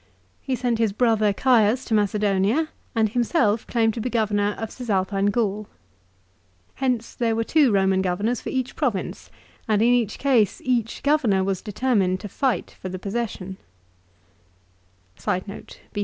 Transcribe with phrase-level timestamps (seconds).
[0.41, 5.27] He sent his brother Caius to Macedonia, and himself claimed to be Governor of Cisalpine
[5.27, 5.67] Gaul.
[6.73, 9.29] Hence there were two Kornan Governors fbr each province;
[9.67, 12.97] and in each case each B c 44 Governor was determined to fight for the
[12.97, 13.57] possession,
[15.19, 15.77] setat.